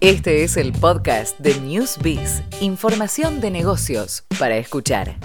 Este 0.00 0.44
es 0.44 0.56
el 0.56 0.70
podcast 0.70 1.36
de 1.40 1.58
Newsbiz, 1.60 2.44
información 2.60 3.40
de 3.40 3.50
negocios 3.50 4.22
para 4.38 4.56
escuchar. 4.56 5.16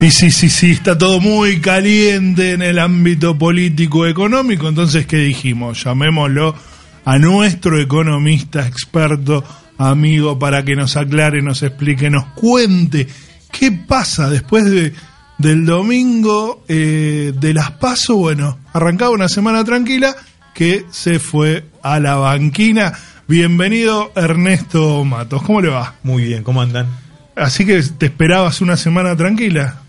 Y 0.00 0.10
sí, 0.10 0.32
sí, 0.32 0.48
sí, 0.48 0.72
está 0.72 0.98
todo 0.98 1.20
muy 1.20 1.60
caliente 1.60 2.54
en 2.54 2.62
el 2.62 2.80
ámbito 2.80 3.38
político 3.38 4.04
económico, 4.08 4.68
entonces 4.68 5.06
¿qué 5.06 5.18
dijimos? 5.18 5.84
Llamémoslo 5.84 6.56
a 7.04 7.18
nuestro 7.20 7.80
economista 7.80 8.66
experto, 8.66 9.44
amigo, 9.76 10.40
para 10.40 10.64
que 10.64 10.74
nos 10.74 10.96
aclare, 10.96 11.40
nos 11.40 11.62
explique, 11.62 12.10
nos 12.10 12.24
cuente 12.30 13.06
qué 13.52 13.70
pasa 13.70 14.28
después 14.28 14.68
de, 14.68 14.92
del 15.38 15.64
domingo 15.64 16.64
eh, 16.68 17.32
de 17.34 17.54
las 17.54 17.70
PASO. 17.72 18.16
Bueno, 18.16 18.58
arrancaba 18.72 19.10
una 19.10 19.28
semana 19.28 19.64
tranquila 19.64 20.14
que 20.54 20.84
se 20.90 21.18
fue 21.18 21.64
a 21.82 22.00
la 22.00 22.16
banquina. 22.16 22.92
Bienvenido 23.28 24.12
Ernesto 24.16 25.04
Matos, 25.04 25.42
¿cómo 25.42 25.60
le 25.60 25.68
va? 25.68 25.94
Muy 26.02 26.24
bien, 26.24 26.42
¿cómo 26.42 26.60
andan? 26.60 26.88
Así 27.36 27.64
que 27.64 27.80
te 27.82 28.06
esperabas 28.06 28.60
una 28.60 28.76
semana 28.76 29.16
tranquila. 29.16 29.82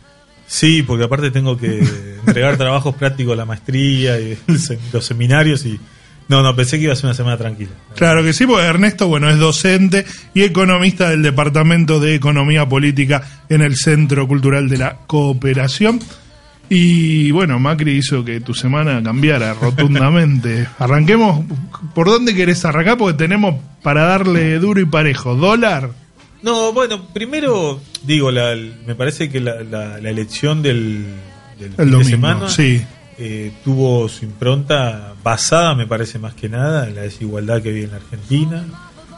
Sí, 0.45 0.83
porque 0.83 1.05
aparte 1.05 1.31
tengo 1.31 1.57
que 1.57 1.79
entregar 2.25 2.57
trabajos 2.57 2.95
prácticos, 2.95 3.35
la 3.35 3.45
maestría 3.45 4.19
y 4.19 4.37
los 4.93 5.05
seminarios 5.05 5.65
y... 5.65 5.79
No, 6.29 6.43
no, 6.43 6.55
pensé 6.55 6.77
que 6.77 6.83
iba 6.83 6.93
a 6.93 6.95
ser 6.95 7.07
una 7.07 7.15
semana 7.15 7.37
tranquila. 7.37 7.71
Claro 7.95 8.23
que 8.23 8.33
sí, 8.33 8.45
porque 8.45 8.65
Ernesto, 8.65 9.07
bueno, 9.07 9.29
es 9.29 9.39
docente 9.39 10.05
y 10.35 10.43
economista 10.43 11.09
del 11.09 11.23
Departamento 11.23 11.99
de 11.99 12.13
Economía 12.13 12.69
Política 12.69 13.23
en 13.49 13.61
el 13.61 13.75
Centro 13.75 14.27
Cultural 14.27 14.69
de 14.69 14.77
la 14.77 14.97
Cooperación. 15.07 15.99
Y 16.69 17.31
bueno, 17.31 17.57
Macri 17.57 17.97
hizo 17.97 18.23
que 18.23 18.41
tu 18.41 18.53
semana 18.53 19.01
cambiara 19.01 19.53
rotundamente. 19.59 20.67
Arranquemos, 20.77 21.43
¿por 21.95 22.07
dónde 22.07 22.35
querés 22.35 22.63
arrancar? 22.63 22.99
Porque 22.99 23.17
tenemos 23.17 23.55
para 23.81 24.03
darle 24.03 24.59
duro 24.59 24.79
y 24.79 24.85
parejo. 24.85 25.33
¿Dólar? 25.33 25.89
No, 26.43 26.71
bueno, 26.71 27.07
primero 27.11 27.81
digo, 28.03 28.29
la, 28.29 28.55
me 28.85 28.93
parece 28.93 29.29
que 29.29 29.39
la, 29.39 29.63
la, 29.63 29.97
elección 30.09 30.61
del, 30.61 31.05
del 31.57 31.71
El 31.71 31.75
fin 31.75 31.85
de 31.85 31.91
domingo, 31.91 32.03
semana 32.03 32.49
sí. 32.49 32.81
Eh, 33.21 33.51
tuvo 33.65 34.07
su 34.07 34.23
impronta 34.23 35.13
basada, 35.21 35.75
me 35.75 35.85
parece 35.85 36.19
más 36.19 36.33
que 36.33 36.47
nada, 36.47 36.87
en 36.87 36.95
la 36.95 37.01
desigualdad 37.01 37.61
que 37.61 37.71
vive 37.71 37.85
en 37.85 37.91
la 37.91 37.97
Argentina, 37.97 38.65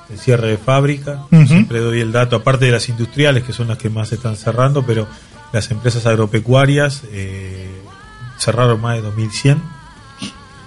el 0.10 0.18
cierre 0.18 0.50
de 0.50 0.58
fábrica. 0.58 1.24
Ujú. 1.32 1.46
Siempre 1.46 1.80
doy 1.80 2.02
el 2.02 2.12
dato, 2.12 2.36
aparte 2.36 2.66
de 2.66 2.72
las 2.72 2.90
industriales, 2.90 3.44
que 3.44 3.54
son 3.54 3.68
las 3.68 3.78
que 3.78 3.92
más 3.92 4.10
se 4.10 4.16
están 4.16 4.38
cerrando, 4.38 4.84
pero 4.84 5.08
las 5.54 5.70
empresas 5.70 6.08
agropecuarias 6.08 7.04
eh, 7.12 7.70
cerraron 8.40 8.82
más 8.82 8.96
de 8.96 9.04
2100. 9.04 9.62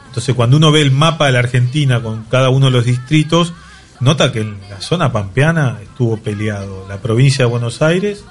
Entonces, 0.06 0.34
cuando 0.36 0.56
uno 0.56 0.70
ve 0.70 0.82
el 0.82 0.92
mapa 0.92 1.26
de 1.26 1.32
la 1.32 1.40
Argentina 1.40 2.00
con 2.00 2.22
cada 2.24 2.50
uno 2.50 2.66
de 2.66 2.72
los 2.72 2.84
distritos, 2.84 3.52
nota 3.98 4.30
que 4.30 4.42
en 4.42 4.60
la 4.70 4.80
zona 4.80 5.10
pampeana 5.10 5.78
estuvo 5.82 6.18
peleado 6.18 6.86
la 6.88 6.98
provincia 6.98 7.46
de 7.46 7.50
Buenos 7.50 7.82
Aires, 7.82 8.24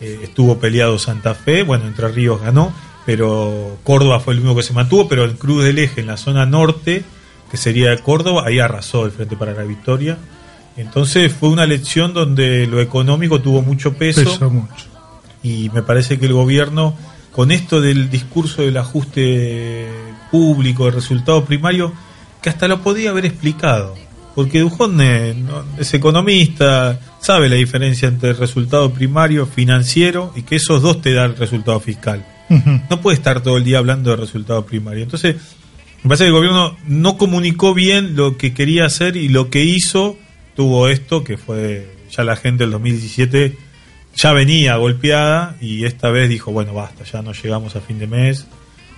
eh, 0.00 0.22
estuvo 0.24 0.58
peleado 0.58 0.98
Santa 0.98 1.34
Fe, 1.34 1.62
bueno, 1.62 1.86
Entre 1.86 2.08
Ríos 2.08 2.40
ganó, 2.40 2.72
pero 3.06 3.78
Córdoba 3.84 4.20
fue 4.20 4.34
el 4.34 4.40
único 4.40 4.56
que 4.56 4.62
se 4.62 4.72
mantuvo, 4.72 5.08
pero 5.08 5.24
el 5.24 5.36
Cruz 5.36 5.64
del 5.64 5.78
Eje 5.78 6.00
en 6.02 6.06
la 6.08 6.16
zona 6.16 6.46
norte, 6.46 7.02
que 7.50 7.56
sería 7.56 7.90
de 7.90 7.98
Córdoba, 7.98 8.44
ahí 8.46 8.58
arrasó 8.60 9.04
el 9.06 9.10
Frente 9.12 9.36
para 9.36 9.52
la 9.52 9.62
Victoria. 9.64 10.18
Entonces 10.76 11.32
fue 11.32 11.48
una 11.48 11.64
elección 11.64 12.14
donde 12.14 12.66
lo 12.66 12.80
económico 12.80 13.40
tuvo 13.40 13.62
mucho 13.62 13.94
peso 13.94 14.22
Pesó 14.24 14.50
mucho. 14.50 14.86
y 15.42 15.68
me 15.74 15.82
parece 15.82 16.18
que 16.18 16.26
el 16.26 16.32
gobierno, 16.32 16.94
con 17.32 17.50
esto 17.50 17.80
del 17.80 18.08
discurso 18.10 18.62
del 18.62 18.76
ajuste 18.76 19.88
público, 20.30 20.84
del 20.84 20.94
resultado 20.94 21.44
primario, 21.44 21.92
que 22.40 22.48
hasta 22.50 22.68
lo 22.68 22.80
podía 22.82 23.10
haber 23.10 23.26
explicado. 23.26 23.94
Porque 24.34 24.60
Dujón 24.60 24.96
no- 24.96 25.64
es 25.76 25.92
economista, 25.92 27.00
sabe 27.20 27.48
la 27.48 27.56
diferencia 27.56 28.06
entre 28.08 28.30
el 28.30 28.36
resultado 28.36 28.90
primario, 28.92 29.44
financiero, 29.46 30.32
y 30.36 30.42
que 30.42 30.56
esos 30.56 30.80
dos 30.82 31.02
te 31.02 31.12
dan 31.12 31.32
el 31.32 31.36
resultado 31.36 31.80
fiscal. 31.80 32.24
No 32.88 33.00
puede 33.00 33.16
estar 33.16 33.42
todo 33.42 33.56
el 33.56 33.64
día 33.64 33.78
hablando 33.78 34.10
de 34.10 34.16
resultado 34.16 34.66
primario. 34.66 35.04
Entonces, 35.04 35.36
me 36.02 36.08
parece 36.08 36.24
que 36.24 36.28
el 36.28 36.34
gobierno 36.34 36.76
no 36.86 37.16
comunicó 37.16 37.74
bien 37.74 38.16
lo 38.16 38.36
que 38.36 38.52
quería 38.52 38.86
hacer 38.86 39.16
y 39.16 39.28
lo 39.28 39.50
que 39.50 39.64
hizo 39.64 40.18
tuvo 40.56 40.88
esto, 40.88 41.24
que 41.24 41.36
fue 41.36 41.88
ya 42.10 42.24
la 42.24 42.36
gente 42.36 42.64
del 42.64 42.72
2017 42.72 43.56
ya 44.16 44.32
venía 44.32 44.76
golpeada 44.76 45.56
y 45.60 45.84
esta 45.84 46.10
vez 46.10 46.28
dijo, 46.28 46.52
bueno, 46.52 46.74
basta, 46.74 47.04
ya 47.04 47.22
no 47.22 47.32
llegamos 47.32 47.76
a 47.76 47.80
fin 47.80 47.98
de 47.98 48.06
mes, 48.06 48.46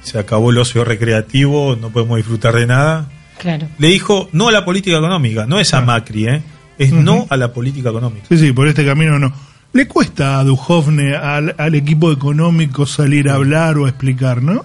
se 0.02 0.19
acabó 0.19 0.50
el 0.50 0.58
ocio 0.58 0.84
recreativo, 0.84 1.76
no 1.76 1.90
podemos 1.90 2.16
disfrutar 2.16 2.54
de 2.54 2.66
nada. 2.66 3.10
Claro. 3.38 3.69
Le 3.78 3.88
dijo 3.88 4.28
no 4.32 4.48
a 4.48 4.52
la 4.52 4.64
política 4.64 4.96
económica, 4.96 5.46
no 5.46 5.60
es 5.60 5.74
a 5.74 5.80
Macri, 5.80 6.28
¿eh? 6.28 6.42
es 6.78 6.92
no 6.92 7.26
a 7.28 7.36
la 7.36 7.52
política 7.52 7.90
económica. 7.90 8.26
Sí, 8.28 8.38
sí, 8.38 8.52
por 8.52 8.69
este 8.69 8.84
camino 8.84 9.19
no. 9.19 9.32
¿Le 9.72 9.86
cuesta 9.88 10.38
a 10.38 10.44
Dujovne, 10.44 11.16
al, 11.16 11.54
al 11.56 11.74
equipo 11.74 12.12
económico, 12.12 12.84
salir 12.86 13.28
a 13.30 13.34
hablar 13.36 13.78
o 13.78 13.86
a 13.86 13.88
explicar, 13.88 14.42
no? 14.42 14.64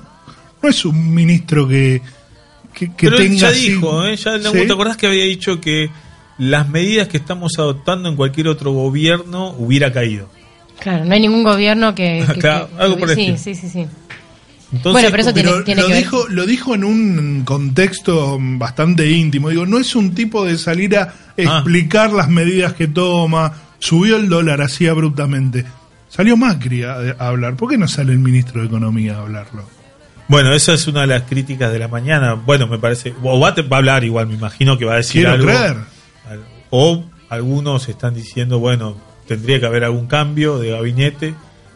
No 0.62 0.70
es 0.70 0.84
un 0.86 1.14
ministro 1.14 1.68
que, 1.68 2.02
que, 2.74 2.88
que 2.94 3.08
Pero 3.10 3.18
él 3.18 3.30
tenga... 3.30 3.38
ya 3.40 3.48
así- 3.50 3.70
dijo, 3.70 4.06
¿eh? 4.06 4.18
ya, 4.18 4.38
¿Sí? 4.40 4.66
¿te 4.68 4.74
acordás 4.74 4.98
que 4.98 5.08
había 5.08 5.24
dicho 5.24 5.62
que 5.62 5.90
las 6.38 6.68
medidas 6.68 7.08
que 7.08 7.18
estamos 7.18 7.54
adoptando 7.58 8.10
en 8.10 8.16
cualquier 8.18 8.50
otro 8.50 8.72
gobierno 8.74 9.52
hubiera 9.58 9.94
caído? 9.94 10.30
Claro, 10.80 11.06
no 11.06 11.14
hay 11.14 11.22
ningún 11.22 11.44
gobierno 11.44 11.96
que... 11.96 12.26
que- 12.34 12.40
Claro, 12.42 12.70
que- 12.76 12.82
algo 12.84 12.98
por 12.98 13.10
sí, 13.16 13.36
sí, 13.38 13.56
sí, 13.56 13.70
sí. 13.70 13.86
Entonces, 14.74 14.92
Bueno, 14.92 15.08
pero 15.12 15.22
eso 15.24 15.34
tiene- 15.34 15.50
Pero 15.52 15.64
tiene 15.64 15.82
lo, 15.84 15.88
que 15.88 15.94
ver- 15.94 16.04
dijo, 16.04 16.28
lo 16.28 16.46
dijo 16.46 16.76
en 16.76 16.84
un 16.84 17.44
contexto 17.46 18.38
bastante 18.42 19.10
íntimo. 19.10 19.48
Digo, 19.50 19.66
no 19.66 19.78
es 19.80 19.96
un 19.96 20.14
tipo 20.14 20.44
de 20.44 20.58
salir 20.58 20.98
a 20.98 21.14
explicar 21.38 22.12
las 22.12 22.28
medidas 22.28 22.74
que 22.74 22.88
toma. 22.90 23.54
Subió 23.80 24.18
el 24.18 24.30
dólar 24.30 24.62
así 24.62 24.88
abruptamente. 24.88 25.66
Salió 26.10 26.38
Macri 26.38 26.84
a, 26.84 26.96
a 27.18 27.28
hablar. 27.28 27.56
¿Por 27.56 27.70
qué 27.70 27.78
no 27.78 27.88
sale 27.88 28.14
el 28.14 28.20
ministro 28.20 28.62
de 28.62 28.68
Economía 28.68 29.16
a 29.18 29.22
hablarlo? 29.22 29.64
Bueno, 30.28 30.54
esa 30.54 30.74
es 30.74 30.88
una 30.88 31.02
de 31.02 31.08
las 31.08 31.24
críticas 31.24 31.72
de 31.72 31.80
la 31.80 31.88
mañana. 31.88 32.34
Bueno, 32.34 32.68
me 32.68 32.80
parece. 32.80 33.14
O 33.24 33.40
va 33.40 33.50
a, 33.50 33.62
va 33.62 33.78
a 33.78 33.80
hablar 33.80 34.04
igual, 34.04 34.28
me 34.28 34.34
imagino 34.34 34.78
que 34.78 34.86
va 34.86 34.94
a 34.94 34.98
decir 34.98 35.22
Quiero 35.24 35.32
algo. 35.34 35.46
creer. 35.46 35.78
O 36.70 37.04
algunos 37.30 37.88
están 37.88 38.14
diciendo, 38.14 38.60
bueno, 38.60 38.98
tendría 39.28 39.60
que 39.60 39.66
haber 39.66 39.84
algún 39.84 40.08
cambio 40.08 40.60
de 40.60 40.72
gabinete. 40.72 41.34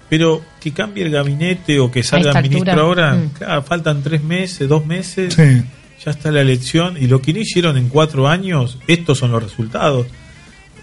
Pero 0.09 0.41
que 0.59 0.73
cambie 0.73 1.05
el 1.05 1.11
gabinete 1.11 1.79
o 1.79 1.89
que 1.89 2.03
salga 2.03 2.37
el 2.37 2.49
ministro 2.49 2.81
ahora, 2.81 3.13
mm. 3.13 3.29
claro, 3.29 3.63
faltan 3.63 4.03
tres 4.03 4.21
meses, 4.21 4.67
dos 4.67 4.85
meses. 4.85 5.33
Sí. 5.33 5.63
ya 6.03 6.11
está 6.11 6.31
la 6.31 6.41
elección 6.41 6.97
y 6.99 7.07
lo 7.07 7.21
que 7.21 7.31
no 7.31 7.39
hicieron 7.39 7.77
en 7.77 7.87
cuatro 7.87 8.27
años, 8.27 8.77
estos 8.87 9.19
son 9.19 9.31
los 9.31 9.41
resultados. 9.41 10.07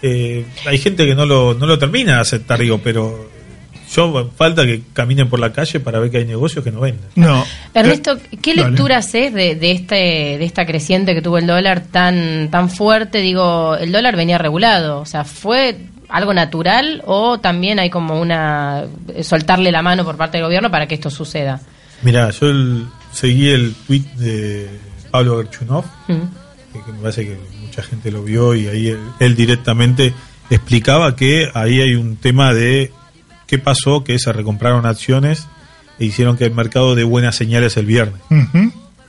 Eh, 0.01 0.45
hay 0.65 0.77
gente 0.77 1.05
que 1.05 1.15
no 1.15 1.25
lo, 1.25 1.53
no 1.53 1.65
lo 1.65 1.77
termina 1.77 2.15
de 2.15 2.21
aceptar, 2.21 2.59
digo, 2.59 2.79
pero 2.83 3.29
yo 3.93 4.29
falta 4.37 4.65
que 4.65 4.83
caminen 4.93 5.29
por 5.29 5.39
la 5.39 5.51
calle 5.51 5.79
para 5.79 5.99
ver 5.99 6.11
que 6.11 6.17
hay 6.19 6.25
negocios 6.25 6.63
que 6.63 6.71
no 6.71 6.79
venden. 6.81 7.09
No. 7.15 7.43
Ernesto, 7.73 8.17
¿qué 8.41 8.55
Dale. 8.55 8.69
lectura 8.69 8.97
haces 8.97 9.33
de, 9.33 9.55
de 9.55 9.71
este 9.71 9.95
de 9.95 10.45
esta 10.45 10.65
creciente 10.65 11.13
que 11.15 11.21
tuvo 11.21 11.37
el 11.39 11.47
dólar 11.47 11.81
tan 11.91 12.49
tan 12.51 12.69
fuerte? 12.69 13.19
Digo, 13.19 13.75
el 13.75 13.91
dólar 13.91 14.15
venía 14.15 14.37
regulado, 14.37 14.99
o 15.01 15.05
sea, 15.05 15.23
¿fue 15.25 15.75
algo 16.07 16.33
natural 16.33 17.01
o 17.05 17.39
también 17.39 17.79
hay 17.79 17.89
como 17.89 18.19
una 18.21 18.85
soltarle 19.23 19.71
la 19.71 19.81
mano 19.81 20.05
por 20.05 20.17
parte 20.17 20.37
del 20.37 20.45
gobierno 20.45 20.69
para 20.71 20.87
que 20.87 20.95
esto 20.95 21.09
suceda? 21.09 21.59
Mira, 22.03 22.29
yo 22.29 22.47
el- 22.47 22.85
seguí 23.11 23.49
el 23.49 23.73
tweet 23.87 24.03
de 24.17 24.69
Pablo 25.11 25.37
Gerchunov, 25.39 25.83
Mm. 26.07 26.13
que, 26.73 26.83
que 26.85 26.91
me 26.91 26.99
parece 26.99 27.25
que 27.25 27.37
mucha 27.79 27.89
gente 27.89 28.11
lo 28.11 28.23
vio 28.23 28.55
y 28.55 28.67
ahí 28.67 28.97
él, 29.19 29.35
directamente 29.35 30.13
explicaba 30.49 31.15
que 31.15 31.49
ahí 31.53 31.81
hay 31.81 31.95
un 31.95 32.17
tema 32.17 32.53
de 32.53 32.91
qué 33.47 33.57
pasó, 33.57 34.03
que 34.03 34.17
se 34.19 34.33
recompraron 34.33 34.85
acciones 34.85 35.47
e 35.99 36.05
hicieron 36.05 36.37
que 36.37 36.45
el 36.45 36.53
mercado 36.53 36.95
dé 36.95 37.03
buenas 37.03 37.35
señales 37.35 37.77
el 37.77 37.85
viernes. 37.85 38.21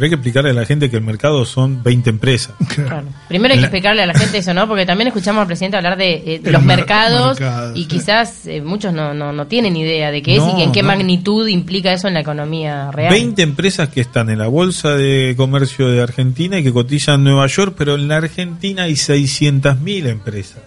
Pero 0.01 0.07
hay 0.07 0.11
que 0.11 0.15
explicarle 0.15 0.51
a 0.51 0.55
la 0.55 0.65
gente 0.65 0.89
que 0.89 0.97
el 0.97 1.03
mercado 1.03 1.45
son 1.45 1.83
20 1.83 2.09
empresas. 2.11 2.55
Claro. 2.75 3.05
Primero 3.29 3.53
hay 3.53 3.59
que 3.61 3.67
explicarle 3.67 4.03
a 4.03 4.07
la 4.07 4.15
gente 4.15 4.39
eso, 4.39 4.55
¿no? 4.55 4.67
Porque 4.67 4.87
también 4.87 5.09
escuchamos 5.09 5.43
al 5.43 5.47
presidente 5.47 5.77
hablar 5.77 5.99
de, 5.99 6.15
eh, 6.15 6.39
De 6.43 6.51
los 6.51 6.61
los 6.61 6.63
mer- 6.63 6.79
mercados, 6.79 7.39
mercados, 7.39 7.77
y 7.77 7.83
sí. 7.83 7.89
quizás 7.89 8.47
eh, 8.47 8.63
muchos 8.63 8.95
no, 8.95 9.13
no, 9.13 9.33
no 9.33 9.47
tienen 9.47 9.77
idea 9.77 10.11
de 10.11 10.23
qué 10.23 10.37
es 10.37 10.43
y 10.59 10.63
en 10.63 10.73
qué 10.73 10.81
no. 10.83 10.89
magnitud 10.89 11.47
implica 11.49 11.93
eso 11.93 12.09
en 12.09 12.15
la 12.15 12.21
economía 12.21 12.91
real. 12.91 13.13
20 13.13 13.43
empresas 13.43 13.91
que 13.91 14.01
están 14.01 14.31
en 14.31 14.39
la 14.39 14.47
Bolsa 14.49 14.95
de 14.95 15.35
Comercio 15.37 15.89
de 15.89 16.01
Argentina 16.01 16.59
y 16.59 16.63
que 16.63 16.73
cotizan 16.73 17.17
en 17.17 17.25
Nueva 17.25 17.47
York, 17.47 17.75
pero 17.77 17.95
en 17.97 18.09
la 18.09 18.17
Argentina 18.17 18.85
hay 18.85 18.95
600.000 18.95 20.07
empresas. 20.07 20.63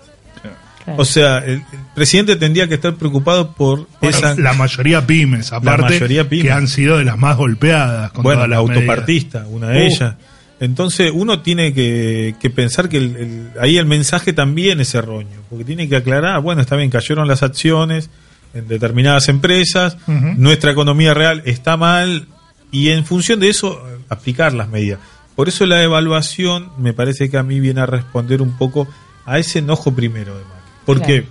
Claro. 0.84 1.02
O 1.02 1.06
sea, 1.06 1.38
el, 1.40 1.54
el 1.54 1.64
presidente 1.96 2.36
tendría 2.36 2.68
que 2.68 2.76
estar 2.76 2.94
preocupado 2.96 3.54
por 3.54 3.88
Bueno, 4.02 4.18
esa... 4.18 4.36
la 4.36 4.54
mayoría 4.54 5.06
pymes, 5.06 5.54
aparte, 5.54 5.84
mayoría 5.84 6.28
pymes. 6.28 6.46
que 6.46 6.52
han 6.52 6.68
sido 6.68 6.98
de 6.98 7.06
las 7.06 7.18
más 7.18 7.38
golpeadas. 7.38 8.12
Con 8.12 8.24
bueno, 8.24 8.40
todas 8.40 8.50
la 8.50 8.58
medidas. 8.58 8.78
autopartista, 8.78 9.46
una 9.48 9.70
de 9.70 9.78
Uh. 9.78 9.86
ellas. 9.88 10.16
Entonces 10.60 11.12
uno 11.14 11.42
tiene 11.42 11.74
que, 11.74 12.36
que 12.40 12.50
pensar 12.50 12.88
que 12.90 12.98
el- 12.98 13.16
el- 13.18 13.50
ahí 13.60 13.78
el 13.78 13.86
mensaje 13.86 14.34
también 14.34 14.80
es 14.80 14.94
erróneo, 14.96 15.42
porque 15.50 15.66
tiene 15.66 15.90
que 15.90 15.96
aclarar, 15.98 16.42
bueno, 16.42 16.62
está 16.62 16.76
bien, 16.76 16.90
cayeron 16.90 17.28
las 17.28 17.44
acciones 17.44 18.10
en 18.54 18.68
determinadas 18.68 19.30
empresas, 19.30 19.98
nuestra 20.08 20.72
economía 20.72 21.14
real 21.14 21.42
está 21.46 21.76
mal 21.76 22.28
y 22.72 22.90
en 22.90 23.04
función 23.04 23.40
de 23.40 23.50
eso 23.50 23.82
aplicar 24.10 24.54
las 24.54 24.70
medidas. 24.70 25.00
Por 25.36 25.50
eso 25.50 25.66
la 25.66 25.82
evaluación 25.82 26.70
me 26.78 26.94
parece 26.94 27.30
que 27.30 27.38
a 27.38 27.44
mí 27.44 27.60
viene 27.60 27.82
a 27.82 27.86
responder 27.88 28.42
un 28.42 28.56
poco 28.58 28.88
a 29.26 29.40
ese 29.40 29.60
enojo 29.60 29.94
primero 29.96 30.38
de 30.38 30.44
Macri. 30.44 30.63
¿Por 30.86 30.98
Claro. 30.98 31.14
qué? 31.14 31.26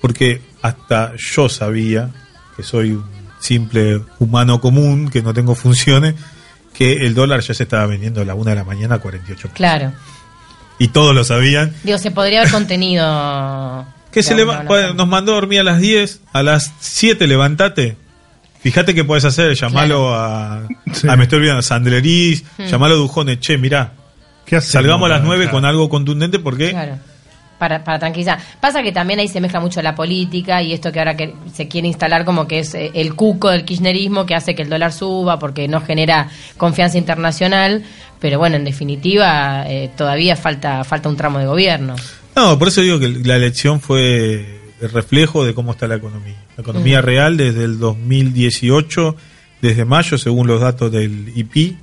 Porque 0.00 0.40
hasta 0.62 1.12
yo 1.16 1.48
sabía, 1.48 2.10
que 2.56 2.62
soy 2.62 2.92
un 2.92 3.04
simple 3.38 4.00
humano 4.18 4.60
común, 4.60 5.08
que 5.10 5.22
no 5.22 5.32
tengo 5.34 5.54
funciones, 5.54 6.14
que 6.74 6.92
el 7.06 7.14
dólar 7.14 7.40
ya 7.40 7.54
se 7.54 7.62
estaba 7.62 7.86
vendiendo 7.86 8.20
a 8.20 8.24
la 8.24 8.34
una 8.34 8.50
de 8.50 8.56
la 8.56 8.64
mañana 8.64 8.96
a 8.96 8.98
48 8.98 9.42
pesos. 9.42 9.56
Claro. 9.56 9.92
Y 10.78 10.88
todos 10.88 11.14
lo 11.14 11.24
sabían. 11.24 11.74
Digo, 11.84 11.98
se 11.98 12.10
podría 12.10 12.40
haber 12.40 12.52
contenido. 12.52 13.86
Que 14.10 14.24
se 14.24 14.34
leva- 14.34 14.56
no, 14.56 14.62
no. 14.64 14.68
bueno, 14.68 14.94
nos 14.94 15.06
mandó 15.06 15.30
a 15.32 15.34
dormir 15.36 15.60
a 15.60 15.62
las 15.62 15.78
10, 15.80 16.20
a 16.32 16.42
las 16.42 16.72
7 16.80 17.28
levantate. 17.28 17.96
Fíjate 18.60 18.92
qué 18.92 19.04
puedes 19.04 19.24
hacer, 19.24 19.54
llamalo 19.54 20.12
a, 20.14 20.66
Sí. 20.92 21.06
a, 21.08 21.14
me 21.14 21.22
estoy 21.24 21.36
olvidando, 21.38 21.60
a 21.60 21.62
Sandlerís, 21.62 22.42
Hmm. 22.58 22.64
llamalo 22.64 22.94
a 22.94 22.98
Dujones, 22.98 23.38
che, 23.38 23.56
mirá, 23.56 23.92
¿Qué 24.46 24.60
salgamos 24.60 25.06
a 25.06 25.10
las 25.10 25.18
acá? 25.18 25.26
9 25.28 25.48
con 25.48 25.64
algo 25.64 25.88
contundente 25.88 26.40
porque 26.40 26.70
Claro. 26.70 26.98
Para, 27.60 27.84
para 27.84 27.98
tranquilizar. 27.98 28.38
Pasa 28.58 28.82
que 28.82 28.90
también 28.90 29.20
ahí 29.20 29.28
se 29.28 29.38
mezcla 29.38 29.60
mucho 29.60 29.82
la 29.82 29.94
política 29.94 30.62
y 30.62 30.72
esto 30.72 30.90
que 30.90 30.98
ahora 30.98 31.14
que 31.14 31.34
se 31.52 31.68
quiere 31.68 31.88
instalar 31.88 32.24
como 32.24 32.48
que 32.48 32.60
es 32.60 32.74
eh, 32.74 32.90
el 32.94 33.14
cuco 33.14 33.50
del 33.50 33.66
kirchnerismo 33.66 34.24
que 34.24 34.34
hace 34.34 34.54
que 34.54 34.62
el 34.62 34.70
dólar 34.70 34.94
suba 34.94 35.38
porque 35.38 35.68
no 35.68 35.82
genera 35.82 36.30
confianza 36.56 36.96
internacional. 36.96 37.84
Pero 38.18 38.38
bueno, 38.38 38.56
en 38.56 38.64
definitiva, 38.64 39.64
eh, 39.68 39.90
todavía 39.94 40.36
falta, 40.36 40.84
falta 40.84 41.10
un 41.10 41.16
tramo 41.18 41.38
de 41.38 41.46
gobierno. 41.46 41.96
No, 42.34 42.58
por 42.58 42.68
eso 42.68 42.80
digo 42.80 42.98
que 42.98 43.08
la 43.08 43.36
elección 43.36 43.78
fue 43.78 44.60
el 44.80 44.90
reflejo 44.90 45.44
de 45.44 45.52
cómo 45.52 45.72
está 45.72 45.86
la 45.86 45.96
economía. 45.96 46.36
La 46.56 46.62
economía 46.62 47.02
real 47.02 47.36
desde 47.36 47.64
el 47.64 47.78
2018, 47.78 49.16
desde 49.60 49.84
mayo, 49.84 50.16
según 50.16 50.46
los 50.46 50.62
datos 50.62 50.90
del 50.90 51.32
IP, 51.36 51.76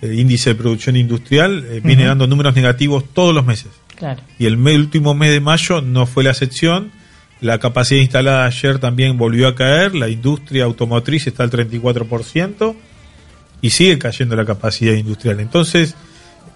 el 0.00 0.18
índice 0.18 0.50
de 0.50 0.54
producción 0.56 0.96
industrial, 0.96 1.66
eh, 1.68 1.80
viene 1.82 2.04
dando 2.04 2.26
números 2.26 2.54
negativos 2.54 3.04
todos 3.12 3.34
los 3.34 3.44
meses. 3.44 3.70
Claro. 3.96 4.22
Y 4.38 4.46
el 4.46 4.56
último 4.56 5.14
mes 5.14 5.30
de 5.30 5.40
mayo 5.40 5.80
no 5.80 6.06
fue 6.06 6.24
la 6.24 6.30
excepción. 6.30 6.90
La 7.40 7.58
capacidad 7.58 8.00
instalada 8.00 8.46
ayer 8.46 8.78
también 8.78 9.18
volvió 9.18 9.48
a 9.48 9.54
caer. 9.54 9.94
La 9.94 10.08
industria 10.08 10.64
automotriz 10.64 11.26
está 11.26 11.42
al 11.42 11.50
34% 11.50 12.74
y 13.60 13.70
sigue 13.70 13.98
cayendo 13.98 14.36
la 14.36 14.44
capacidad 14.44 14.94
industrial. 14.94 15.40
Entonces, 15.40 15.94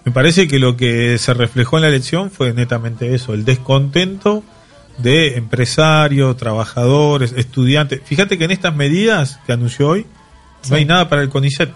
me 0.05 0.11
parece 0.11 0.47
que 0.47 0.59
lo 0.59 0.77
que 0.77 1.17
se 1.17 1.33
reflejó 1.33 1.77
en 1.77 1.83
la 1.83 1.89
elección 1.89 2.31
fue 2.31 2.53
netamente 2.53 3.13
eso, 3.13 3.33
el 3.33 3.45
descontento 3.45 4.43
de 4.97 5.37
empresarios, 5.37 6.35
trabajadores, 6.37 7.33
estudiantes. 7.37 8.01
Fíjate 8.03 8.37
que 8.37 8.45
en 8.45 8.51
estas 8.51 8.75
medidas 8.75 9.39
que 9.45 9.53
anunció 9.53 9.89
hoy 9.89 10.05
no 10.69 10.75
hay 10.75 10.85
nada 10.85 11.09
para 11.09 11.21
el 11.21 11.29
CONICET. 11.29 11.69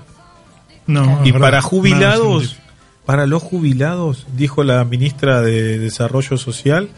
No, 0.86 1.22
Y 1.24 1.32
para 1.32 1.62
jubilados. 1.62 2.58
Para 3.06 3.26
los 3.28 3.44
jubilados, 3.44 4.26
dijo 4.36 4.64
la 4.64 4.84
ministra 4.86 5.42
de 5.42 5.80
Desarrollo 5.80 6.38
Social, 6.38 6.90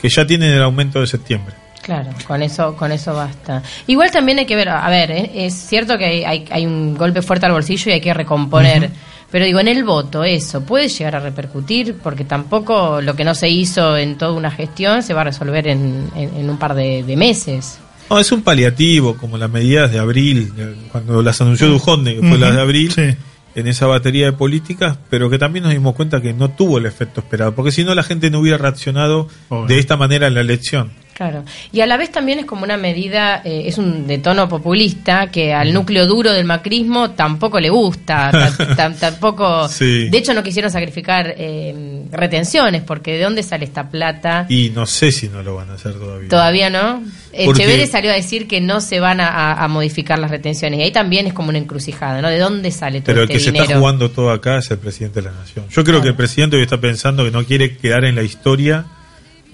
que 0.00 0.08
ya 0.08 0.26
tienen 0.26 0.50
el 0.52 0.62
aumento 0.62 1.00
de 1.00 1.06
septiembre. 1.06 1.54
Claro, 1.82 2.10
con 2.26 2.42
eso, 2.42 2.76
con 2.76 2.92
eso 2.92 3.14
basta. 3.14 3.62
Igual 3.86 4.10
también 4.10 4.38
hay 4.38 4.46
que 4.46 4.56
ver, 4.56 4.68
a 4.68 4.88
ver, 4.90 5.10
eh, 5.10 5.30
es 5.34 5.54
cierto 5.54 5.96
que 5.96 6.04
hay, 6.04 6.24
hay, 6.24 6.44
hay 6.50 6.66
un 6.66 6.94
golpe 6.96 7.22
fuerte 7.22 7.46
al 7.46 7.52
bolsillo 7.52 7.90
y 7.90 7.94
hay 7.94 8.00
que 8.00 8.12
recomponer. 8.14 8.90
Pero 9.30 9.44
digo, 9.44 9.60
en 9.60 9.68
el 9.68 9.84
voto, 9.84 10.24
eso 10.24 10.62
puede 10.62 10.88
llegar 10.88 11.16
a 11.16 11.20
repercutir, 11.20 11.96
porque 12.02 12.24
tampoco 12.24 13.00
lo 13.02 13.14
que 13.14 13.24
no 13.24 13.34
se 13.34 13.48
hizo 13.50 13.96
en 13.96 14.16
toda 14.16 14.32
una 14.32 14.50
gestión 14.50 15.02
se 15.02 15.12
va 15.14 15.20
a 15.22 15.24
resolver 15.24 15.66
en, 15.68 16.08
en- 16.14 16.34
en 16.36 16.48
un 16.50 16.56
par 16.58 16.74
de, 16.74 17.02
de 17.02 17.16
meses. 17.16 17.78
No, 18.08 18.18
es 18.18 18.32
un 18.32 18.40
paliativo, 18.42 19.16
como 19.18 19.36
las 19.36 19.50
medidas 19.50 19.90
de 19.92 19.98
abril, 19.98 20.52
eh, 20.56 20.74
cuando 20.92 21.20
las 21.22 21.40
anunció 21.42 21.68
Dujonde, 21.68 22.14
que 22.20 22.26
fue 22.28 22.38
las 22.38 22.54
de 22.54 22.60
abril, 22.60 22.90
sí. 22.92 23.16
En 23.58 23.66
esa 23.66 23.86
batería 23.86 24.26
de 24.26 24.32
políticas, 24.32 24.98
pero 25.10 25.28
que 25.28 25.38
también 25.38 25.64
nos 25.64 25.72
dimos 25.72 25.96
cuenta 25.96 26.20
que 26.20 26.32
no 26.32 26.50
tuvo 26.50 26.78
el 26.78 26.86
efecto 26.86 27.20
esperado, 27.20 27.54
porque 27.56 27.72
si 27.72 27.82
no 27.82 27.94
la 27.94 28.04
gente 28.04 28.30
no 28.30 28.38
hubiera 28.38 28.56
reaccionado 28.56 29.28
Obvio. 29.48 29.66
de 29.66 29.80
esta 29.80 29.96
manera 29.96 30.28
en 30.28 30.34
la 30.34 30.40
elección. 30.40 30.92
Claro. 31.18 31.44
Y 31.72 31.80
a 31.80 31.86
la 31.86 31.96
vez 31.96 32.12
también 32.12 32.38
es 32.38 32.46
como 32.46 32.62
una 32.62 32.76
medida, 32.76 33.42
eh, 33.44 33.64
es 33.66 33.76
un 33.76 34.06
de 34.06 34.18
tono 34.18 34.48
populista 34.48 35.32
que 35.32 35.52
al 35.52 35.74
núcleo 35.74 36.06
duro 36.06 36.32
del 36.32 36.44
macrismo 36.46 37.10
tampoco 37.10 37.58
le 37.58 37.70
gusta, 37.70 38.30
ta- 38.56 38.76
ta- 38.76 38.94
tampoco. 38.94 39.66
Sí. 39.68 40.08
De 40.10 40.16
hecho, 40.18 40.32
no 40.32 40.44
quisieron 40.44 40.70
sacrificar 40.70 41.34
eh, 41.36 42.04
retenciones, 42.12 42.82
porque 42.82 43.16
¿de 43.16 43.24
dónde 43.24 43.42
sale 43.42 43.64
esta 43.64 43.90
plata? 43.90 44.46
Y 44.48 44.70
no 44.70 44.86
sé 44.86 45.10
si 45.10 45.28
no 45.28 45.42
lo 45.42 45.56
van 45.56 45.70
a 45.70 45.74
hacer 45.74 45.94
todavía. 45.94 46.28
Todavía 46.28 46.70
no. 46.70 47.02
Porque- 47.44 47.62
Echeverri 47.64 47.88
salió 47.88 48.12
a 48.12 48.14
decir 48.14 48.46
que 48.46 48.60
no 48.60 48.80
se 48.80 49.00
van 49.00 49.20
a, 49.20 49.26
a- 49.28 49.64
a 49.64 49.66
modificar 49.66 50.20
las 50.20 50.30
retenciones. 50.30 50.78
Y 50.78 50.82
ahí 50.84 50.92
también 50.92 51.26
es 51.26 51.32
como 51.32 51.48
una 51.48 51.58
encrucijada, 51.58 52.22
¿no? 52.22 52.28
¿De 52.28 52.38
dónde 52.38 52.70
sale 52.70 53.00
todo 53.00 53.06
Pero 53.06 53.18
el 53.22 53.30
este 53.30 53.34
que 53.34 53.40
se 53.40 53.58
está 53.64 53.76
jugando 53.76 54.08
todo 54.12 54.30
acá 54.30 54.58
es 54.58 54.70
el 54.70 54.78
presidente 54.78 55.20
de 55.20 55.30
la 55.30 55.34
nación. 55.36 55.64
Yo 55.68 55.82
creo 55.82 55.96
Claro. 55.96 56.02
que 56.02 56.08
el 56.10 56.14
presidente 56.14 56.54
hoy 56.56 56.62
está 56.62 56.78
pensando 56.80 57.24
que 57.24 57.32
no 57.32 57.44
quiere 57.44 57.76
quedar 57.76 58.04
en 58.04 58.14
la 58.14 58.22
historia 58.22 58.84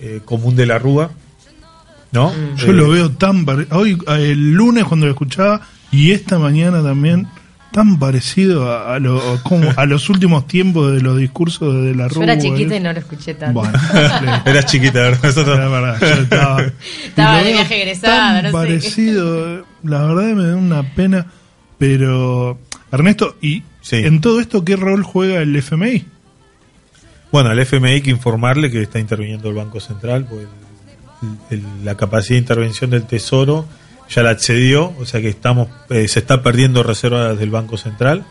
eh, 0.03 0.21
común 0.27 0.57
de 0.57 0.67
la 0.67 0.79
Rúa, 0.79 1.11
¿no? 2.15 2.31
Mm. 2.31 2.57
Yo 2.57 2.67
Eh, 2.69 2.73
lo 2.73 2.89
veo 2.89 3.11
tan 3.11 3.45
hoy 3.73 3.99
eh, 4.09 4.31
el 4.33 4.53
lunes 4.55 4.85
cuando 4.85 5.05
lo 5.07 5.13
escuchaba 5.13 5.61
y 5.93 6.13
esta 6.13 6.39
mañana 6.39 6.83
también 6.83 7.27
tan 7.73 7.99
parecido 7.99 8.71
a, 8.73 8.95
a 8.95 8.99
lo- 9.01 9.41
como 9.43 9.69
a 9.77 9.85
los 9.85 10.09
últimos 10.09 10.47
tiempos 10.47 10.93
de 10.93 11.01
los 11.03 11.19
discursos 11.19 11.75
de 11.85 11.93
la 11.95 12.07
Yo 12.09 12.23
era 12.23 12.39
chiquita 12.39 12.75
¿eh? 12.75 12.77
y 12.79 12.81
no 12.81 12.93
lo 12.93 12.99
escuché 13.01 13.35
tanto. 13.35 13.61
Bueno, 13.61 13.77
Eras 14.47 14.67
chiquita, 14.67 15.01
¿verdad? 15.01 15.99
Yo 16.01 16.07
estaba, 16.23 17.43
de 17.43 17.53
viaje 17.53 17.83
egresada, 17.83 18.35
tan 18.41 18.43
no 18.45 18.49
sé. 18.49 18.53
parecido, 18.53 19.59
eh, 19.59 19.63
la 19.83 20.05
verdad 20.07 20.35
me 20.35 20.45
da 20.47 20.57
una 20.57 20.83
pena, 20.95 21.27
pero 21.79 22.59
Ernesto, 22.93 23.37
y 23.43 23.65
Sí. 23.81 23.97
en 23.97 24.21
todo 24.23 24.41
esto 24.41 24.65
qué 24.65 24.77
rol 24.77 25.03
juega 25.03 25.43
el 25.43 25.55
FMI? 25.57 26.05
Bueno, 27.33 27.51
al 27.51 27.59
FMI 27.59 27.91
hay 27.91 28.01
que 28.01 28.11
informarle 28.11 28.71
que 28.71 28.81
está 28.81 28.99
interviniendo 29.01 29.49
el 29.49 29.57
Banco 29.57 29.81
Central, 29.81 30.27
pues 30.31 30.47
el- 31.51 31.85
la 31.85 31.97
capacidad 31.97 32.35
de 32.37 32.39
intervención 32.41 32.91
del 32.91 33.05
Tesoro 33.05 33.67
ya 34.09 34.23
la 34.23 34.31
accedió, 34.31 34.93
o 34.99 35.07
sea 35.07 35.21
que 35.21 35.29
estamos 35.29 35.69
eh, 35.91 36.09
se 36.09 36.19
está 36.21 36.43
perdiendo 36.43 36.83
reservas 36.83 37.39
del 37.39 37.51
Banco 37.51 37.77
Central. 37.77 38.25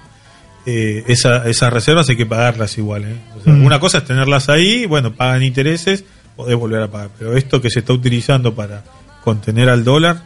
Eh, 0.65 1.03
esa- 1.07 1.47
esas 1.49 1.73
reservas 1.73 2.07
hay 2.09 2.15
que 2.15 2.25
pagarlas 2.25 2.77
igual. 2.77 3.03
¿eh? 3.03 3.15
O 3.39 3.43
sea, 3.43 3.53
Mm. 3.53 3.65
Una 3.65 3.79
cosa 3.79 3.97
es 3.99 4.05
tenerlas 4.05 4.47
ahí, 4.49 4.85
bueno, 4.85 5.13
pagan 5.13 5.43
intereses, 5.43 6.05
podés 6.35 6.55
volver 6.57 6.81
a 6.83 6.87
pagar. 6.91 7.09
Pero 7.19 7.35
esto 7.35 7.59
que 7.61 7.69
se 7.69 7.79
está 7.79 7.91
utilizando 7.93 8.53
para 8.55 8.83
contener 9.23 9.67
al 9.69 9.83
dólar, 9.83 10.23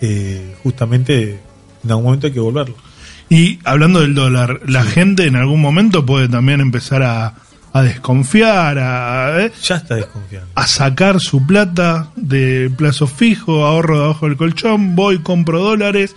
eh, 0.00 0.54
justamente 0.62 1.40
en 1.84 1.90
algún 1.90 2.04
momento 2.04 2.26
hay 2.26 2.32
que 2.32 2.40
volverlo. 2.40 2.76
Y 3.28 3.58
hablando 3.64 4.00
del 4.00 4.14
dólar, 4.14 4.60
la 4.66 4.84
gente 4.84 5.24
en 5.26 5.34
algún 5.36 5.60
momento 5.60 6.06
puede 6.06 6.28
también 6.28 6.60
empezar 6.60 7.02
a, 7.02 7.34
a 7.78 7.82
desconfiar, 7.82 8.78
a, 8.78 9.44
¿eh? 9.44 9.52
Ya 9.62 9.76
está 9.76 9.94
desconfiando. 9.96 10.48
a 10.54 10.66
sacar 10.66 11.20
su 11.20 11.46
plata 11.46 12.10
de 12.16 12.70
plazo 12.76 13.06
fijo, 13.06 13.64
ahorro 13.64 14.00
debajo 14.00 14.26
del 14.26 14.36
colchón, 14.36 14.94
voy, 14.96 15.18
compro 15.18 15.60
dólares. 15.60 16.14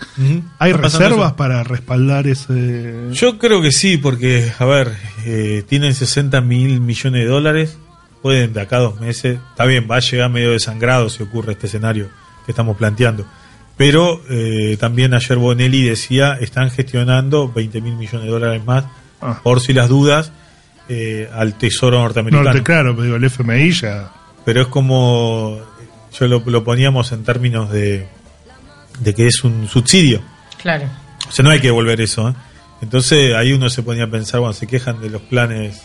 ¿Hay 0.59 0.73
reservas 0.73 1.27
eso. 1.29 1.35
para 1.35 1.63
respaldar 1.63 2.27
ese...? 2.27 3.09
Yo 3.11 3.37
creo 3.37 3.61
que 3.61 3.71
sí, 3.71 3.97
porque, 3.97 4.51
a 4.57 4.65
ver, 4.65 4.95
eh, 5.25 5.63
tienen 5.67 5.93
60 5.93 6.41
mil 6.41 6.81
millones 6.81 7.21
de 7.23 7.27
dólares, 7.27 7.77
pueden 8.21 8.53
de 8.53 8.61
acá 8.61 8.77
a 8.77 8.81
dos 8.81 8.99
meses, 8.99 9.39
está 9.51 9.65
bien, 9.65 9.87
va 9.89 9.97
a 9.97 9.99
llegar 10.01 10.29
medio 10.29 10.51
desangrado 10.51 11.09
si 11.09 11.23
ocurre 11.23 11.53
este 11.53 11.67
escenario 11.67 12.07
que 12.45 12.51
estamos 12.51 12.77
planteando. 12.77 13.25
Pero 13.77 14.21
eh, 14.29 14.75
también 14.79 15.13
ayer 15.13 15.37
Bonelli 15.37 15.83
decía, 15.83 16.33
están 16.41 16.69
gestionando 16.69 17.49
20 17.51 17.79
mil 17.81 17.95
millones 17.95 18.25
de 18.25 18.31
dólares 18.31 18.65
más, 18.65 18.85
Ah. 19.21 19.39
por 19.43 19.59
si 19.59 19.73
las 19.73 19.89
dudas, 19.89 20.31
eh, 20.89 21.29
al 21.33 21.53
Tesoro 21.57 21.99
norteamericano. 21.99 22.43
Norte, 22.43 22.63
claro, 22.63 22.93
pero 22.93 23.03
digo, 23.03 23.15
el 23.15 23.23
FMI 23.23 23.71
ya... 23.71 24.11
Pero 24.43 24.61
es 24.63 24.67
como, 24.67 25.59
yo 26.17 26.27
lo, 26.27 26.41
lo 26.45 26.63
poníamos 26.63 27.11
en 27.11 27.23
términos 27.23 27.69
de, 27.69 28.07
de 28.99 29.13
que 29.13 29.27
es 29.27 29.43
un 29.43 29.67
subsidio. 29.67 30.21
Claro. 30.61 30.87
O 31.27 31.31
sea, 31.31 31.43
no 31.43 31.51
hay 31.51 31.59
que 31.59 31.67
devolver 31.67 32.01
eso. 32.01 32.29
¿eh? 32.29 32.33
Entonces 32.81 33.35
ahí 33.35 33.53
uno 33.53 33.69
se 33.69 33.83
ponía 33.83 34.05
a 34.05 34.09
pensar, 34.09 34.39
bueno, 34.39 34.53
se 34.53 34.65
quejan 34.65 35.01
de 35.01 35.09
los 35.09 35.21
planes 35.21 35.83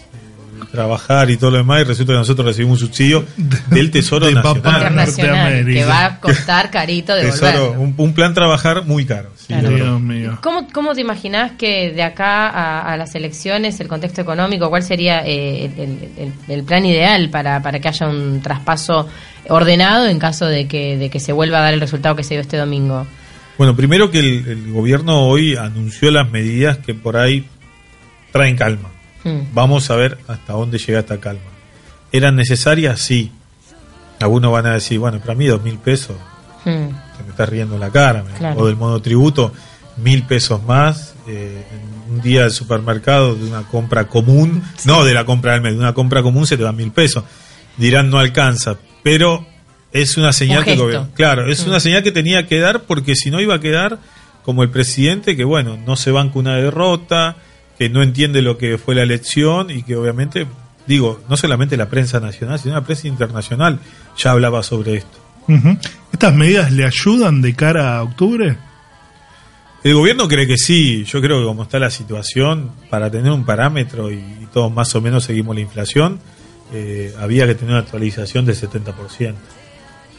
trabajar 0.74 1.30
y 1.30 1.36
todo 1.36 1.52
lo 1.52 1.56
demás 1.58 1.80
y 1.82 1.84
resulta 1.84 2.12
que 2.12 2.18
nosotros 2.18 2.46
recibimos 2.46 2.82
un 2.82 2.88
subsidio 2.88 3.24
del 3.70 3.90
Tesoro 3.90 4.26
de 4.28 4.34
Nacional. 4.34 4.94
Norteamérica. 4.94 5.80
que 5.80 5.84
va 5.86 6.04
a 6.04 6.20
costar 6.20 6.70
carito 6.70 7.14
de 7.14 7.22
Tesoro, 7.26 7.72
un, 7.78 7.94
un 7.96 8.12
plan 8.12 8.34
trabajar 8.34 8.84
muy 8.84 9.04
caro. 9.06 9.30
sí, 9.36 9.46
Claro. 9.48 9.62
la 9.64 9.70
verdad. 9.70 9.86
Dios 9.86 10.00
mío. 10.00 10.38
¿Cómo, 10.42 10.66
¿Cómo 10.72 10.94
te 10.94 11.00
imaginás 11.00 11.52
que 11.52 11.92
de 11.92 12.02
acá 12.02 12.48
a, 12.48 12.92
a 12.92 12.96
las 12.96 13.14
elecciones, 13.14 13.78
el 13.80 13.88
contexto 13.88 14.20
económico, 14.20 14.68
cuál 14.68 14.82
sería 14.82 15.24
eh, 15.24 15.66
el, 15.66 15.80
el- 15.80 16.08
el- 16.18 16.32
el 16.48 16.64
plan 16.64 16.84
ideal 16.84 17.30
para, 17.30 17.62
para 17.62 17.78
que 17.80 17.88
haya 17.88 18.08
un 18.08 18.40
traspaso 18.42 19.08
ordenado 19.48 20.06
en 20.08 20.18
caso 20.18 20.46
de 20.46 20.66
que, 20.66 20.96
de 20.96 21.10
que 21.10 21.20
se 21.20 21.32
vuelva 21.32 21.58
a 21.58 21.62
dar 21.62 21.74
el 21.74 21.80
resultado 21.80 22.16
que 22.16 22.22
se 22.24 22.34
dio 22.34 22.40
este 22.40 22.56
domingo? 22.56 23.06
Bueno, 23.58 23.76
primero 23.76 24.10
que 24.10 24.18
el, 24.18 24.48
el 24.48 24.72
gobierno 24.72 25.26
hoy 25.28 25.54
anunció 25.56 26.10
las 26.10 26.28
medidas 26.30 26.78
que 26.78 26.92
por 26.94 27.16
ahí 27.16 27.44
traen 28.32 28.56
calma. 28.56 28.88
Mm. 29.24 29.54
Vamos 29.54 29.90
a 29.90 29.96
ver 29.96 30.18
hasta 30.28 30.52
dónde 30.52 30.78
llega 30.78 31.00
esta 31.00 31.18
calma. 31.18 31.40
¿Eran 32.12 32.36
necesarias? 32.36 33.00
Sí. 33.00 33.32
Algunos 34.20 34.52
van 34.52 34.66
a 34.66 34.74
decir, 34.74 34.98
bueno, 34.98 35.18
para 35.20 35.34
mí 35.34 35.46
dos 35.46 35.62
mil 35.62 35.78
pesos, 35.78 36.16
Mm. 36.64 36.88
te 37.16 37.22
me 37.24 37.30
estás 37.30 37.48
riendo 37.48 37.74
en 37.74 37.80
la 37.80 37.90
cara, 37.90 38.24
Claro. 38.38 38.60
o 38.60 38.66
del 38.66 38.76
monotributo, 38.76 39.52
mil 39.96 40.22
pesos 40.24 40.62
más, 40.62 41.14
eh, 41.28 41.64
en 42.08 42.14
un 42.14 42.20
día 42.22 42.44
al 42.44 42.50
supermercado 42.52 43.34
de 43.34 43.44
una 43.46 43.62
compra 43.64 44.06
común, 44.08 44.62
no 44.84 45.04
de 45.04 45.14
la 45.14 45.24
compra 45.24 45.52
del 45.52 45.60
mes, 45.62 45.72
de 45.74 45.78
una 45.78 45.92
compra 45.94 46.22
común 46.22 46.46
se 46.46 46.56
te 46.56 46.62
dan 46.62 46.76
mil 46.76 46.90
pesos. 46.92 47.24
Dirán 47.76 48.08
no 48.10 48.18
alcanza, 48.18 48.76
pero 49.02 49.46
es 49.92 50.16
una 50.16 50.32
señal 50.32 50.60
Un 50.60 50.64
que 50.64 50.76
gobierno- 50.76 51.08
claro, 51.14 51.48
es 51.50 51.64
Mm. 51.66 51.68
una 51.70 51.80
señal 51.80 52.02
que 52.02 52.12
tenía 52.12 52.46
que 52.46 52.58
dar 52.60 52.82
porque 52.84 53.14
si 53.16 53.30
no 53.30 53.40
iba 53.40 53.54
a 53.56 53.60
quedar 53.60 53.98
como 54.42 54.62
el 54.62 54.70
presidente 54.70 55.36
que 55.36 55.44
bueno, 55.44 55.76
no 55.76 55.96
se 55.96 56.10
banca 56.12 56.38
una 56.38 56.56
derrota, 56.56 57.36
que 57.78 57.88
no 57.88 58.02
entiende 58.02 58.42
lo 58.42 58.58
que 58.58 58.78
fue 58.78 58.94
la 58.94 59.02
elección 59.02 59.70
y 59.70 59.82
que 59.82 59.96
obviamente 59.96 60.46
digo, 60.86 61.20
no 61.28 61.36
solamente 61.36 61.76
la 61.76 61.88
prensa 61.88 62.20
nacional, 62.20 62.58
sino 62.58 62.74
la 62.74 62.84
prensa 62.84 63.08
internacional 63.08 63.80
ya 64.16 64.32
hablaba 64.32 64.62
sobre 64.62 64.96
esto. 64.96 65.18
¿Estas 66.12 66.34
medidas 66.34 66.72
le 66.72 66.84
ayudan 66.84 67.42
de 67.42 67.54
cara 67.54 67.98
a 67.98 68.02
octubre? 68.02 68.56
El 69.82 69.94
gobierno 69.94 70.26
cree 70.28 70.46
que 70.46 70.56
sí, 70.56 71.04
yo 71.04 71.20
creo 71.20 71.40
que 71.40 71.44
como 71.44 71.64
está 71.64 71.78
la 71.78 71.90
situación, 71.90 72.70
para 72.88 73.10
tener 73.10 73.30
un 73.30 73.44
parámetro 73.44 74.10
y, 74.10 74.14
y 74.14 74.48
todos 74.52 74.72
más 74.72 74.94
o 74.94 75.02
menos 75.02 75.24
seguimos 75.24 75.54
la 75.54 75.60
inflación, 75.60 76.20
eh, 76.72 77.14
había 77.20 77.46
que 77.46 77.54
tener 77.54 77.72
una 77.72 77.82
actualización 77.82 78.46
del 78.46 78.56
70%. 78.56 79.34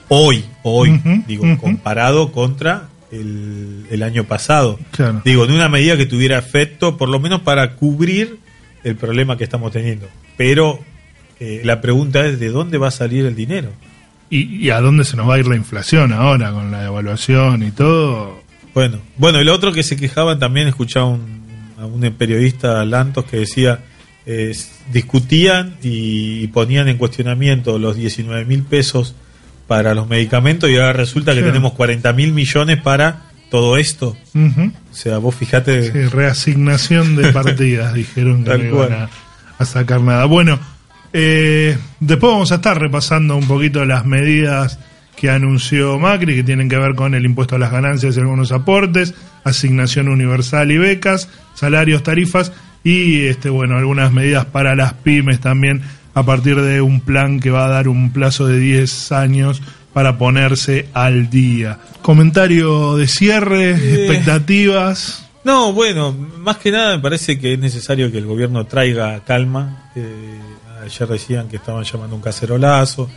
Hoy, 0.08 0.46
hoy, 0.62 1.02
digo, 1.28 1.44
comparado 1.58 2.32
contra 2.32 2.90
el, 3.12 3.86
el 3.90 4.04
año 4.04 4.26
pasado. 4.26 4.80
Claro. 4.92 5.22
Digo, 5.26 5.48
de 5.48 5.54
una 5.54 5.70
medida 5.70 5.98
que 5.98 6.06
tuviera 6.06 6.38
efecto, 6.38 6.98
por 6.98 7.10
lo 7.10 7.20
menos 7.20 7.42
para 7.42 7.76
cubrir 7.76 8.40
el 8.84 8.96
problema 8.96 9.38
que 9.38 9.44
estamos 9.44 9.72
teniendo. 9.72 10.08
Pero 10.38 10.80
eh, 11.40 11.62
la 11.64 11.82
pregunta 11.82 12.26
es, 12.26 12.40
¿de 12.40 12.50
dónde 12.50 12.78
va 12.78 12.90
a 12.90 12.92
salir 12.92 13.26
el 13.26 13.36
dinero? 13.36 13.70
¿Y, 14.30 14.66
y 14.66 14.70
a 14.70 14.80
dónde 14.80 15.04
se 15.04 15.18
nos 15.18 15.30
va 15.30 15.36
a 15.36 15.40
ir 15.40 15.48
la 15.48 15.56
inflación 15.56 16.14
ahora 16.14 16.52
con 16.52 16.72
la 16.72 16.84
devaluación 16.84 17.64
y 17.64 17.72
todo? 17.72 18.44
Bueno, 18.74 19.00
bueno, 19.18 19.40
el 19.40 19.50
otro 19.50 19.72
que 19.72 19.84
se 19.84 19.96
quejaban 19.96 20.40
también 20.40 20.68
escuchaba 20.68 21.06
un, 21.06 21.46
a 21.78 21.86
un 21.86 22.02
periodista 22.18 22.84
Lantos 22.86 23.26
que 23.26 23.38
decía 23.38 23.80
eh, 24.26 24.56
discutían 24.92 25.76
y 25.84 26.48
ponían 26.48 26.88
en 26.88 26.98
cuestionamiento 26.98 27.78
los 27.78 27.96
19 27.96 28.46
mil 28.46 28.64
pesos 28.64 29.16
para 29.68 29.94
los 29.94 30.08
medicamentos 30.08 30.70
y 30.70 30.76
ahora 30.76 30.94
resulta 30.94 31.34
que 31.34 31.42
tenemos 31.42 31.74
40 31.74 32.14
mil 32.14 32.34
millones 32.34 32.82
para 32.82 33.24
todo 33.50 33.78
esto. 33.78 34.18
Ujú. 34.34 34.72
O 34.92 34.96
sea, 34.96 35.18
vos 35.18 35.36
fijate, 35.36 35.92
Sí, 35.92 36.06
reasignación 36.08 37.16
de 37.16 37.32
partidas, 37.34 37.94
dijeron 37.94 38.44
que 38.44 38.58
no 38.58 38.64
iban 38.64 39.10
a 39.58 39.66
sacar 39.66 40.02
nada. 40.02 40.26
Bueno, 40.26 40.60
eh, 41.14 41.78
después 42.00 42.34
vamos 42.34 42.52
a 42.52 42.56
estar 42.56 42.80
repasando 42.80 43.38
un 43.38 43.48
poquito 43.48 43.86
las 43.86 44.06
medidas 44.06 44.80
que 45.16 45.30
anunció 45.30 45.98
Macri, 45.98 46.36
que 46.36 46.44
tienen 46.44 46.68
que 46.68 46.78
ver 46.78 46.94
con 46.96 47.16
el 47.16 47.24
impuesto 47.24 47.56
a 47.56 47.60
las 47.60 47.72
ganancias 47.72 48.18
y 48.18 48.20
algunos 48.20 48.52
aportes, 48.52 49.14
asignación 49.46 50.10
universal 50.10 50.72
y 50.72 50.78
becas, 50.78 51.30
salarios, 51.54 52.04
tarifas 52.04 52.52
y 52.84 53.26
este 53.28 53.50
bueno 53.50 53.78
algunas 53.78 54.12
medidas 54.12 54.46
para 54.46 54.76
las 54.76 54.94
pymes 54.94 55.40
también 55.40 55.82
a 56.16 56.24
partir 56.24 56.60
de 56.60 56.82
un 56.82 57.02
plan 57.02 57.40
que 57.40 57.52
va 57.52 57.66
a 57.66 57.70
dar 57.70 57.88
un 57.88 58.12
plazo 58.12 58.48
de 58.48 58.58
10 58.58 59.12
años 59.12 59.62
para 59.94 60.18
ponerse 60.18 60.88
al 60.94 61.30
día. 61.30 61.78
Comentario 62.02 62.96
de 62.98 63.08
cierre, 63.08 63.72
expectativas. 63.72 65.22
No, 65.44 65.74
bueno, 65.74 66.12
más 66.40 66.58
que 66.58 66.72
nada 66.72 66.96
me 66.98 67.02
parece 67.04 67.38
que 67.40 67.54
es 67.54 67.60
necesario 67.60 68.12
que 68.12 68.18
el 68.18 68.26
gobierno 68.26 68.66
traiga 68.66 69.24
calma. 69.24 69.92
Eh, 69.96 70.40
ayer 70.84 71.08
decían 71.08 71.48
que 71.48 71.58
estaban 71.58 71.84
llamando 71.84 72.16
un 72.16 72.22
cacerolazo. 72.22 73.10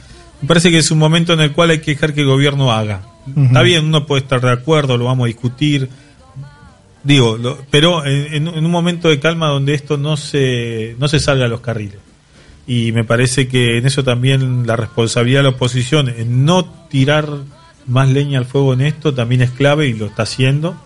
Me 0.43 0.47
parece 0.47 0.71
que 0.71 0.79
es 0.79 0.91
un 0.91 0.99
momento 0.99 1.33
en 1.33 1.41
el 1.41 1.53
cual 1.53 1.71
hay 1.71 1.79
que 1.81 1.93
dejar 1.93 2.13
que 2.15 2.21
el 2.21 2.27
gobierno 2.27 2.71
haga. 2.71 3.01
Está 3.37 3.63
bien, 3.63 3.87
uno 3.87 4.07
puede 4.07 4.23
estar 4.23 4.41
de 4.41 4.51
acuerdo, 4.53 4.97
lo 4.97 5.07
vamos 5.07 5.25
a 5.25 5.29
discutir. 5.29 5.89
Digo, 7.03 7.37
lo- 7.39 7.59
pero 7.71 8.05
en, 8.05 8.35
en- 8.35 8.49
en 8.49 8.65
un 8.65 8.71
momento 8.71 9.09
de 9.09 9.19
calma 9.21 9.49
donde 9.49 9.75
esto 9.75 9.97
no 9.97 10.17
se, 10.17 10.97
no 10.99 11.09
se 11.09 11.21
salga 11.21 11.47
a 11.47 11.49
los 11.49 11.61
carriles. 11.61 11.99
Y 12.69 12.93
me 12.93 13.03
parece 13.03 13.49
que 13.49 13.79
en 13.79 13.87
eso 13.87 14.05
también 14.05 14.67
la 14.67 14.77
responsabilidad 14.77 15.41
de 15.41 15.45
la 15.45 15.49
oposición, 15.57 16.09
en 16.11 16.45
no 16.45 16.65
tirar 16.91 17.27
más 17.87 18.09
leña 18.11 18.39
al 18.39 18.45
fuego 18.45 18.75
en 18.75 18.83
esto, 18.83 19.15
también 19.15 19.41
es 19.41 19.51
clave 19.51 19.89
y 19.89 19.95
lo 19.95 20.05
está 20.07 20.25
haciendo. 20.25 20.77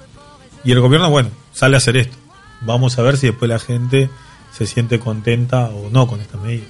Y 0.64 0.70
el 0.72 0.80
gobierno, 0.80 1.10
bueno, 1.10 1.30
sale 1.52 1.74
a 1.74 1.78
hacer 1.78 1.96
esto. 1.96 2.16
Vamos 2.60 2.96
a 2.98 3.02
ver 3.02 3.16
si 3.16 3.26
después 3.26 3.48
la 3.48 3.58
gente 3.58 4.08
se 4.56 4.66
siente 4.66 5.00
contenta 5.00 5.66
o 5.70 5.90
no 5.90 6.06
con 6.06 6.20
esta 6.20 6.38
medida. 6.38 6.62